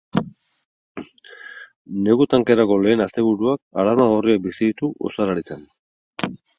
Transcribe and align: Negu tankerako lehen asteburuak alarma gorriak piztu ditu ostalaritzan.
Negu 2.09 2.27
tankerako 2.33 2.79
lehen 2.87 3.05
asteburuak 3.07 3.63
alarma 3.85 4.11
gorriak 4.17 4.45
piztu 4.49 4.73
ditu 4.75 4.93
ostalaritzan. 5.11 5.67